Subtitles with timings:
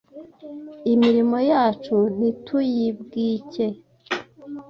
[0.93, 3.65] Imirimo yacu ntituyibwike;